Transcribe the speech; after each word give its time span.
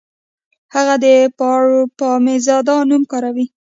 هغه 0.73 0.95
د 1.05 1.05
پاروپامیزاد 1.39 2.67
نوم 2.89 3.03
کارولی 3.11 3.45
و 3.49 3.53